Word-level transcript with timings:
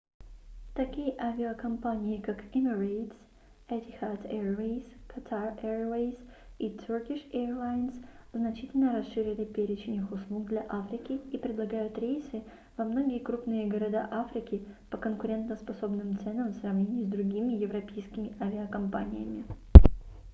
такие 0.77 1.13
авиакомпании 1.23 2.21
как 2.27 2.37
emirates 2.55 3.19
etihad 3.75 4.23
airways 4.37 4.87
qatar 5.11 5.61
airways 5.63 6.15
и 6.57 6.71
turkish 6.85 7.23
airlines 7.33 8.03
значительно 8.33 8.93
расширили 8.93 9.45
перечень 9.45 9.97
их 9.97 10.11
услуг 10.11 10.47
для 10.49 10.65
африки 10.69 11.21
и 11.33 11.37
предлагают 11.37 11.99
рейсы 11.99 12.41
во 12.77 12.85
многие 12.85 13.19
крупные 13.19 13.67
города 13.67 14.07
африки 14.11 14.67
по 14.89 14.97
конкурентоспособным 14.97 16.17
ценам 16.17 16.49
в 16.49 16.55
сравнении 16.55 17.03
с 17.03 17.07
другими 17.07 17.53
европейскими 17.53 18.35
авиакомпаниями 18.43 19.43